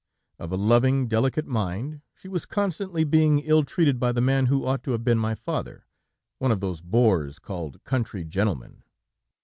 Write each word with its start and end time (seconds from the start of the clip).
Of 0.39 0.51
a 0.51 0.55
loving, 0.57 1.07
delicate 1.07 1.45
mind, 1.45 2.01
she 2.15 2.27
was 2.27 2.47
constantly 2.47 3.03
being 3.03 3.37
ill 3.37 3.63
treated 3.63 3.99
by 3.99 4.11
the 4.11 4.19
man 4.19 4.47
who 4.47 4.65
ought 4.65 4.81
to 4.85 4.93
have 4.93 5.03
been 5.03 5.19
my 5.19 5.35
father, 5.35 5.85
one 6.39 6.51
of 6.51 6.59
those 6.59 6.81
bores 6.81 7.37
called 7.37 7.83
country 7.83 8.25
gentleman. 8.25 8.81